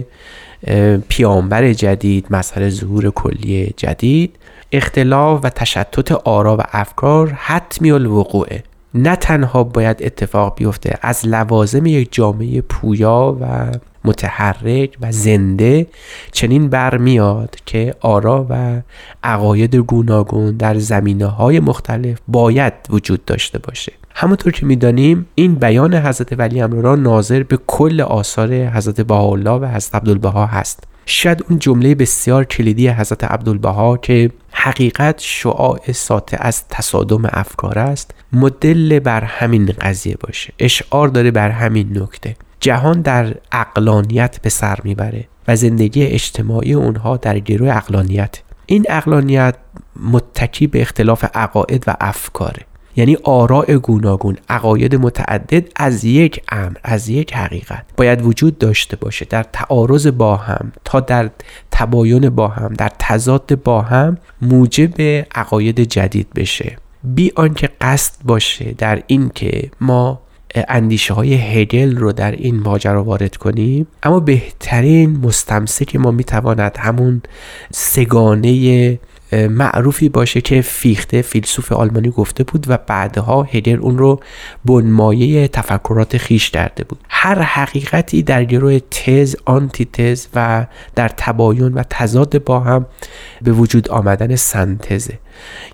[1.10, 4.36] پیامبر جدید مسئله ظهور کلی جدید
[4.72, 11.86] اختلاف و تشتت آرا و افکار حتمی الوقوعه نه تنها باید اتفاق بیفته از لوازم
[11.86, 13.72] یک جامعه پویا و
[14.08, 15.88] متحرک و زنده
[16.32, 18.82] چنین برمیاد که آرا و
[19.24, 23.92] عقاید گوناگون در زمینه های مختلف باید وجود داشته باشه.
[24.16, 29.66] همونطور که می‌دانیم این بیان حضرت ولی امرالله ناظر به کل آثار حضرت بهاءالله و
[29.66, 30.84] حضرت عبدالبها هست.
[31.06, 38.14] شاید اون جمله بسیار کلیدی حضرت عبدالبها که حقیقت شعاع ساته از تصادم افکار است
[38.34, 40.54] مدل بر همین قضیه باشه.
[40.60, 42.36] اشعار داره بر همین نکته.
[42.60, 49.56] جهان در اقلانیت به سر می‌بره و زندگی اجتماعی اونها در گروه اقلانیت این اقلانیت
[50.12, 52.62] متکی به اختلاف عقاید و افکاره.
[52.96, 59.26] یعنی آراء گوناگون عقاید متعدد از یک امر از یک حقیقت باید وجود داشته باشه
[59.26, 61.30] در تعارض با هم تا در
[61.72, 65.02] تباین با هم در تضاد با هم موجب
[65.36, 66.78] عقاید جدید بشه.
[67.04, 70.22] بی آنکه قصد باشه در این که ما
[70.56, 73.88] اندیشه های هگل رو در این ماجرا وارد کنیم.
[74.04, 77.22] اما بهترین مستمسک ما می‌تواند همون
[77.72, 79.00] سگانه
[79.32, 84.20] معروفی باشه که فیخته فیلسوف آلمانی گفته بود و بعدها هگل اون رو
[84.66, 87.00] بنمایه تفکرات خیش کرده بود.
[87.10, 90.66] هر حقیقتی در گروه تز آنتی تز و
[90.96, 92.86] در تباین و تضاد با هم
[93.42, 95.20] به وجود آمدن سنتزه.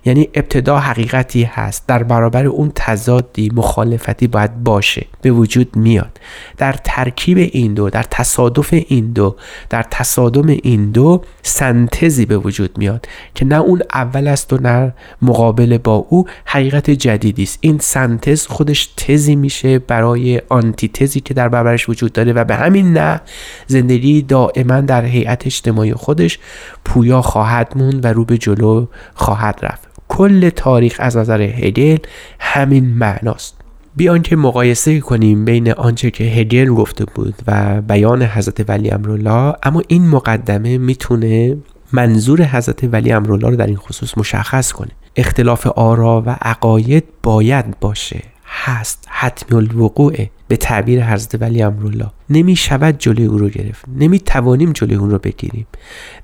[0.04, 1.86] یعنی ابتدا حقیقتی هست.
[1.86, 6.20] در برابر اون تضادی مخالفتی باید باشه به وجود میاد.
[6.56, 9.36] در ترکیب این دو در تصادف این دو
[9.70, 14.94] در تصادم این دو سنتزی به وجود میاد که نه اون اول است و نه
[15.22, 17.58] مقابل با او حقیقت جدیدی است.
[17.60, 22.92] این سنتز خودش تزی میشه برای آنتیتزی که در برابرش وجود داره و به همین
[22.92, 23.20] نه
[23.66, 26.38] زندگی دائما در هیئت اجتماعی خودش
[26.84, 29.88] پویا خواهد موند و رو به جلو خواهد رفت.
[30.08, 31.98] کل تاریخ از نظر هگل
[32.40, 33.60] همین معناست.
[33.96, 39.54] بیان که مقایسه کنیم بین آنچه که هگل گفته بود و بیان حضرت ولی امرالله
[39.62, 41.56] اما این مقدمه می‌تونه
[41.92, 44.90] منظور حضرت ولی امرالله رو در این خصوص مشخص کنه.
[45.16, 48.22] اختلاف آرا و عقاید باید باشه.
[48.46, 49.08] هست.
[49.10, 52.10] حتمی الوقوعه به تعبیر حضرت ولی امرالله.
[52.30, 53.84] نمی شود جلوی او رو گرفت.
[53.96, 55.66] نمی توانیم جلوی اون رو بگیریم.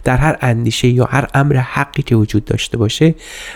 [0.04, 3.14] در هر اندیشه یا هر امر حقی که وجود داشته باشه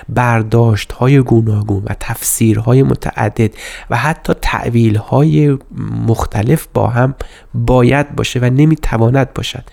[0.09, 3.51] برداشت های گوناگون و تفسیرهای متعدد
[3.91, 5.59] و حتی تعویل های
[6.07, 7.15] مختلف با هم
[7.55, 9.65] باید باشه و نمی تواند باشد.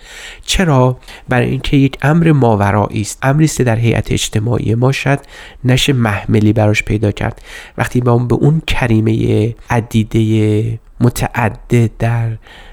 [0.46, 0.98] چرا؟
[1.28, 3.18] برای اینکه یک امر ماورایی است.
[3.22, 5.20] امری است در هیئت اجتماعی ما شاید
[5.64, 7.42] نشه محملی براش پیدا کرد.
[7.78, 12.30] وقتی با به اون کریمه عدیده متعدد در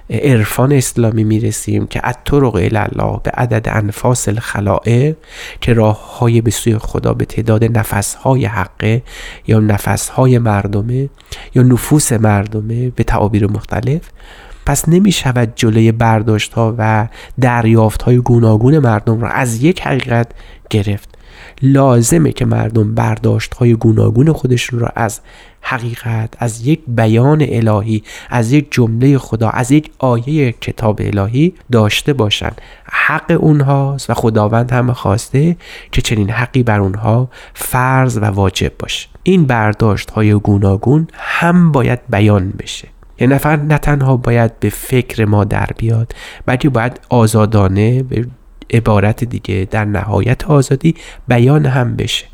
[0.09, 5.15] عرفان اسلامی می‌رسیم که طرق الله به عدد انفاس الخلائق
[5.61, 9.03] که راه های به سوی خدا به تعداد نفس های حقه
[9.47, 11.09] یا نفس های مردمه
[11.55, 14.01] یا نفوس مردمه به تعابیر مختلف.
[14.65, 17.07] پس نمی شود جلوی برداشت ها و
[17.41, 20.31] دریافت های گوناگون مردم را از یک حقیقت
[20.69, 21.18] گرفت.
[21.61, 25.19] لازمه که مردم برداشت های گوناگون خودشون را از
[25.61, 32.13] حقیقت از یک بیان الهی از یک جمله خدا از یک آیه کتاب الهی داشته
[32.13, 35.57] باشند حق اونهاست و خداوند هم خواسته
[35.91, 39.07] که چنین حقی بر اونها فرض و واجب باشه.
[39.23, 42.87] این برداشت های گوناگون هم باید بیان بشه.
[43.19, 46.13] یه نفر نه تنها باید به فکر ما در بیاد
[46.45, 48.25] بلکه باید آزادانه به
[48.73, 50.95] عبارت دیگه در نهایت آزادی
[51.27, 52.25] بیان هم بشه.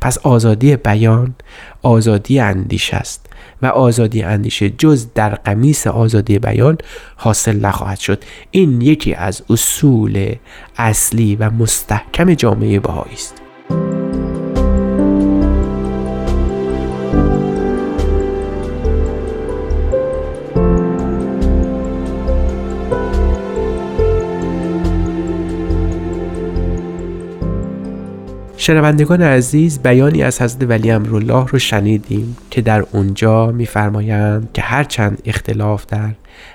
[0.00, 1.34] پس آزادی بیان
[1.82, 3.26] آزادی اندیشه است
[3.62, 6.78] و آزادی اندیشه جز در قمیس آزادی بیان
[7.16, 8.24] حاصل نخواهد شد.
[8.50, 10.34] این یکی از اصول
[10.76, 13.43] اصلی و مستحکم جامعه بهایی است.
[28.64, 35.22] شنوندگان عزیز بیانی از حضرت ولی امرالله رو شنیدیم که در اونجا میفرمایند که هرچند
[35.24, 36.10] اختلاف در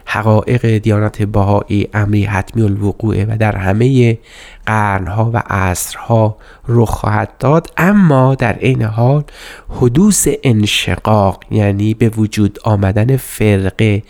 [0.05, 4.17] حقایق دیانت بهایی امری حتمی الوقوعه و در همه
[4.65, 6.37] قرنها و عصرها
[6.67, 9.23] رخ خواهد داد اما در عین حال
[9.69, 14.03] حدوث انشقاق یعنی به وجود آمدن فرقه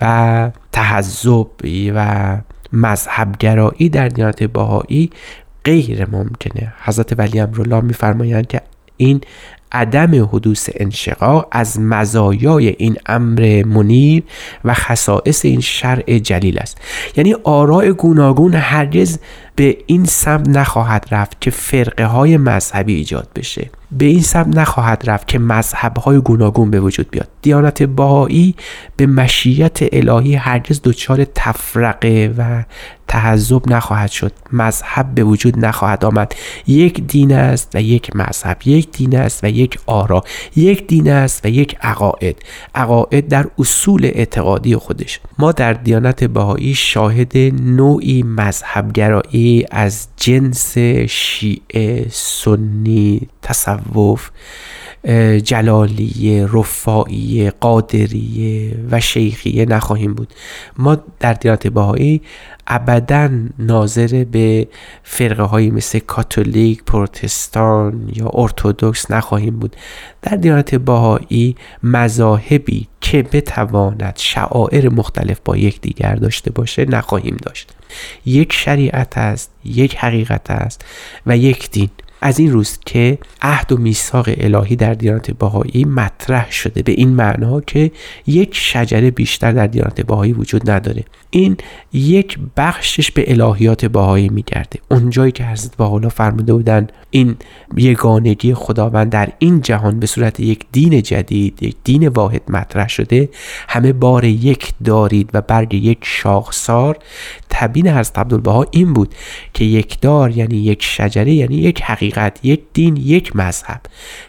[0.00, 1.46] و تحذب
[1.94, 2.36] و
[2.72, 5.10] مذهبگرایی در دیانت باهایی
[5.68, 6.72] غیر ممکنه.
[6.84, 8.60] حضرت ولی امرالله میفرمایند که
[8.96, 9.20] این
[9.72, 14.22] عدم حدوث انشقاق از مزایای این امر منیر
[14.64, 16.78] و خصائص این شرع جلیل است.
[17.16, 19.18] یعنی آراء گوناگون هرگز
[19.58, 23.70] به این سمت نخواهد رفت که فرقه های مذهبی ایجاد بشه.
[23.92, 27.28] به این سمت نخواهد رفت که مذهب های گوناگون به وجود بیاد.
[27.42, 28.54] دیانت باهایی
[28.96, 32.64] به مشیت الهی هرگز دچار تفرقه و
[33.08, 34.32] تحذب نخواهد شد.
[34.52, 36.34] مذهب به وجود نخواهد آمد.
[36.66, 38.56] یک دین است و یک مذهب.
[38.64, 40.24] یک دین است و یک آرا.
[40.56, 42.36] یک دین است و یک عقاید.
[42.74, 45.20] عقاید در اصول اعتقادی خودش.
[45.38, 50.78] ما در دیانت بهایی شاهد نوعی مذهبگرایی از جنس
[51.08, 54.30] شیعه سنی تصوف
[55.44, 60.34] جلالیه رفاعیه قادریه و شیخیه نخواهیم بود.
[60.78, 62.22] ما در دیانت بهایی
[62.66, 64.68] ابدا ناظر به
[65.02, 69.76] فرقه های مثل کاتولیک پروتستان یا ارتودکس نخواهیم بود.
[70.22, 77.72] در دیانت باهایی مذاهبی که بتواند شعائر مختلف با یکدیگر داشته باشه نخواهیم داشت.
[78.26, 80.84] یک شریعت است یک حقیقت است
[81.26, 81.90] و یک دین.
[82.20, 87.08] از این روز که عهد و میثاق الهی در دیانت باهایی مطرح شده به این
[87.08, 87.90] معنا که
[88.26, 91.04] یک شجره بیشتر در دیانت باهایی وجود نداره.
[91.30, 91.56] این
[91.92, 94.78] یک بخشش به الهیات باهایی میگرده.
[94.90, 97.36] اونجایی که حضرت باحالا فرموده بودن این
[97.76, 103.28] یگانگی خداوند در این جهان به صورت یک دین جدید یک دین واحد مطرح شده
[103.68, 106.98] همه بار یک دارید و برگ یک شاخسار.
[107.50, 109.14] تبین حضرت عبدالبها این بود
[109.54, 113.80] که یک دار یعنی یک شجره یعنی یک حقیقت یک دین یک مذهب.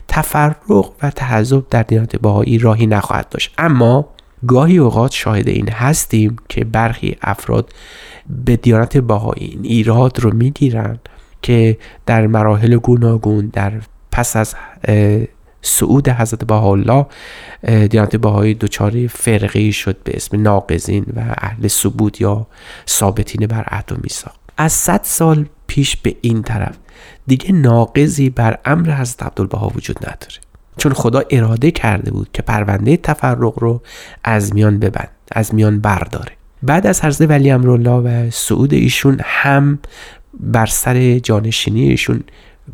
[0.07, 3.53] تفرق و تحذب در دیانت باهایی راهی نخواهد داشت.
[3.57, 4.09] اما
[4.47, 7.73] گاهی اوقات شاهد این هستیم که برخی افراد
[8.45, 10.99] به دیانت باهایی این ایراد رو می‌گیرن
[11.41, 13.73] که در مراحل گوناگون در
[14.11, 14.55] پس از
[15.61, 17.05] سعود حضرت بهاءالله
[17.89, 22.47] دیانت بهایی دچار فرقی شد به اسم ناقزین و اهل ثبوت یا
[22.87, 24.35] ثابتین بر عهد و میثاق.
[24.57, 26.75] از صد سال پیش به این طرف
[27.27, 30.48] دیگه ناقضی بر امر حضرت عبدالبها وجود نداره.
[30.79, 33.81] چون خدا اراده کرده بود که پرونده تفرق رو
[34.23, 36.31] از میان ببند از میان برداره.
[36.63, 39.79] بعد از حضرت ولی امرالله و سعود ایشون هم
[40.39, 42.23] بر سر جانشینی ایشون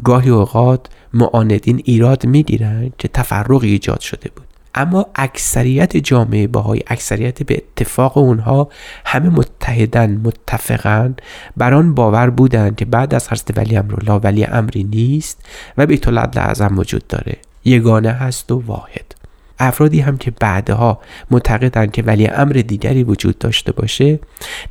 [0.03, 4.45] گاهی اوقات معاندین ایراد می‌گیرند که تفرقی ایجاد شده بود.
[4.75, 8.69] اما اکثریت جامعه باهای اکثریت به اتفاق اونها
[9.05, 11.15] همه متحدن متفقن
[11.57, 15.45] بر آن باور بودند که بعد از حضرت ولی امرالله ولی امری نیست
[15.77, 17.37] و بیت العدل اعظم وجود داره.
[17.65, 19.15] یگانه هست و واحد.
[19.59, 20.99] افرادی هم که بعدها
[21.31, 24.19] معتقدند که ولی امر دیگری وجود داشته باشه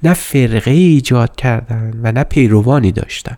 [0.02, 3.36] نه فرقه ایجاد کردن و نه پیروانی داشتن.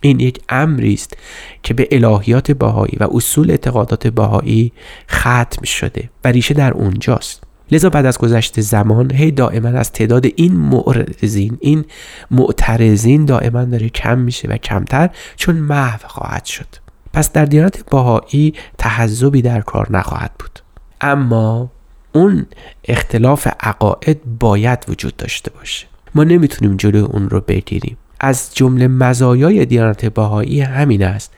[0.00, 1.16] این یک امری است
[1.62, 4.72] که به الهیات باهایی و اصول اعتقادات باهایی
[5.10, 7.42] ختم شده و ریشه در اونجاست.
[7.70, 11.84] لذا بعد از گذشت زمان هی دائما از تعداد این معرضین این
[12.30, 16.81] معترضین دائما داره کم میشه و کمتر چون محو خواهد شد.
[17.12, 20.60] پس در دیانت باهایی تحذبی در کار نخواهد بود.
[21.00, 21.70] اما
[22.12, 22.46] اون
[22.84, 25.86] اختلاف عقاید باید وجود داشته باشه.
[26.14, 27.96] ما نمی‌تونیم جلو اون رو بگیریم.
[28.20, 31.32] از جمله مزایای دیانت باهایی همین است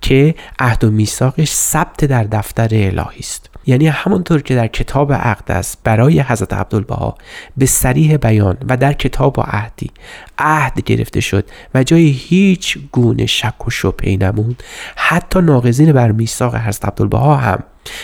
[0.00, 3.50] که عهد و میثاقش ثبت در دفتر الهی است.
[3.68, 7.14] یعنی همانطور که در کتاب اقدس برای حضرت عبدالبها
[7.56, 9.90] به سریح بیان و در کتاب و عهدی
[10.38, 11.44] عهد گرفته شد
[11.74, 14.62] و جای هیچ گونه شک و شبهی نموند
[14.96, 17.62] حتی ناقضین بر میثاق حضرت عبدالبها هم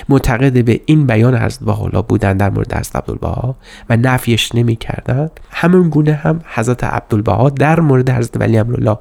[0.08, 3.56] معتقد به این بیان حضرت حالا بودن در مورد حضرت عبدالبها
[3.90, 5.30] و نفیش نمی‌کردند.
[5.50, 8.98] همون گونه هم حضرت عبدالبها در مورد حضرت ولی امرالله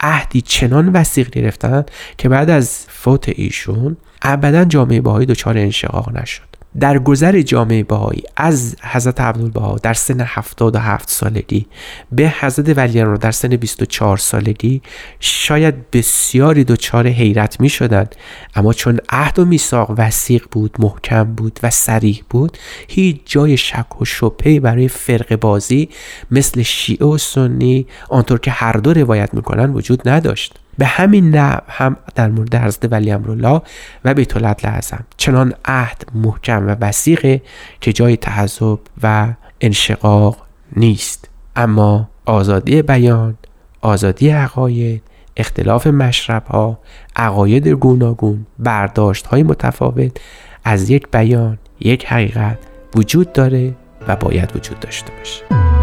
[0.00, 6.51] عهدی چنان وسیق گرفتند که بعد از فوت ایشون ابدا جامعه باهایی دچار انشقاق نشد.
[6.80, 11.66] در گذر جامعه بهایی از حضرت عبدالبها در سن 77 سالگی
[12.12, 14.82] به حضرت ولیان در سن 24 سالگی
[15.20, 18.06] شاید بسیاری دچار حیرت می شدن
[18.54, 22.58] اما چون عهد و میثاق وسیق بود محکم بود و سریح بود
[22.88, 25.88] هیچ جای شک و شبهی برای فرق بازی
[26.30, 30.61] مثل شیعه و سنی آنطور که هر دو روایت می‌کنن وجود نداشت.
[30.78, 33.62] به همین نحو هم در مورد حضرت ولی امرالله
[34.04, 37.42] و بیت اعظم چنان عهد محکم و وسیقه
[37.80, 39.28] که جای تحذب و
[39.60, 40.36] انشقاق
[40.76, 41.28] نیست.
[41.56, 43.36] اما آزادی بیان
[43.80, 45.02] آزادی عقاید
[45.36, 46.78] اختلاف مشرب ها
[47.16, 50.16] عقاید گوناگون برداشت های متفاوت
[50.64, 52.58] از یک بیان یک حقیقت
[52.96, 53.74] وجود داره
[54.08, 55.81] و باید وجود داشته باشه.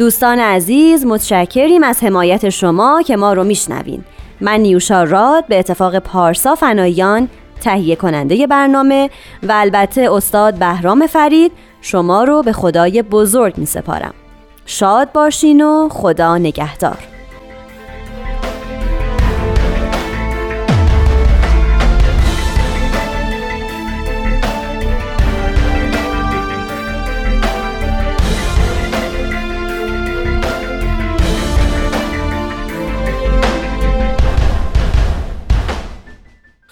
[0.00, 4.04] دوستان عزیز متشکریم از حمایت شما که ما رو میشنوین.
[4.40, 7.28] من نیوشا راد به اتفاق پارسا فنایان
[7.60, 9.10] تهیه کننده برنامه
[9.42, 14.14] و البته استاد بهرام فرید شما رو به خدای بزرگ می سپارم
[14.66, 16.98] شاد باشین و خدا نگهدار.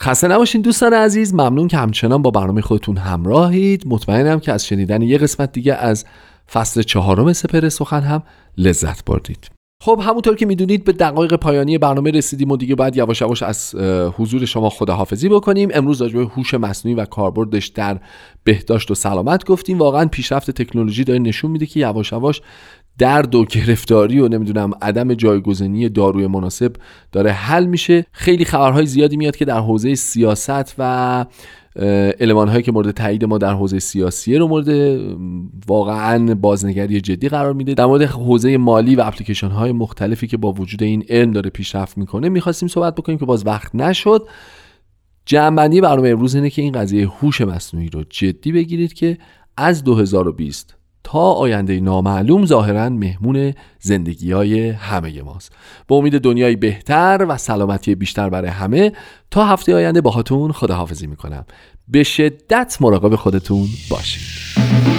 [0.01, 3.83] خسته نباشین دوستان عزیز ممنون که همچنان با برنامه خودتون همراهید.
[3.87, 6.05] مطمئنم که از شنیدن یه قسمت دیگه از
[6.53, 8.23] فصل چهارم سپر سخن هم
[8.59, 9.51] لذت بردید.
[9.83, 13.75] خب همونطور که می‌دونید به دقایق پایانی برنامه رسیدیم و دیگه باید یواش یواش از
[14.17, 15.69] حضور شما خداحافظی بکنیم.
[15.75, 18.01] امروز راجع به هوش مصنوعی و کاربردش در
[18.45, 19.79] بهداشت و سلامت گفتیم.
[19.79, 22.43] واقعا پیشرفت تکنولوژی داره نشون میده که یواش یواش
[22.99, 26.73] درد و گرفتاری و نمی‌دونم عدم جایگزینی داروی مناسب
[27.13, 27.33] داره.
[27.33, 28.07] حل میشه.
[28.13, 31.25] خیلی خبرهای زیادی میاد که در حوزه سیاست و
[32.21, 34.99] علمان هایی که مورد تایید ما در حوزه سیاسی رو مورد
[35.67, 37.75] واقعا بازنگری جدی قرار میده.
[37.75, 41.99] در مورد حوزه مالی و اپلیکیشن های مختلفی که با وجود این علم داره پیشرفت
[41.99, 44.29] می‌کنه می‌خواستیم صحبت بکنیم که باز وقت نشد.
[45.27, 49.19] جمعبندی برنامه امروز اینه که این قضیه هوش مصنوعی رو جدی بگیرید که
[49.57, 55.53] از 2020 تا آینده نامعلوم ظاهرا مهمون زندگی های همه ماست.
[55.87, 58.93] به امید دنیایی بهتر و سلامتی بیشتر برای همه
[59.31, 61.45] تا هفته آینده باهاتون خداحافظی می‌کنم.
[61.89, 64.98] به شدت مراقب خودتون باشید.